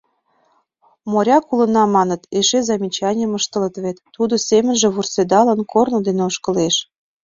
«Моряк 1.11 1.45
улына 1.53 1.83
маныт, 1.95 2.21
эше 2.39 2.59
замечанийым 2.69 3.33
ыштылыт 3.39 3.75
вет»— 3.83 3.97
тудо, 4.15 4.33
семынже 4.47 4.87
вурседылын, 4.95 5.59
корно 5.71 5.99
дене 6.07 6.21
ошкылеш. 6.29 6.75